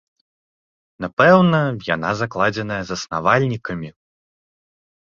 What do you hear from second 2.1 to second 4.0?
закладзеная заснавальнікамі.